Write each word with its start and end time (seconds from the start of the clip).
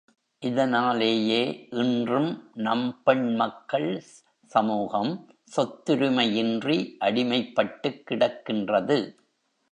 இதனாலேயே, 0.39 1.67
இன்றும் 1.71 2.49
நம் 2.53 3.01
பெண் 3.03 3.35
மக்கள் 3.35 4.03
சமூகம், 4.45 5.31
சொத்துரிமையின்றி 5.57 6.97
அடிமைப்பட்டுக் 6.99 8.03
கிடக்கின்றது. 8.11 9.15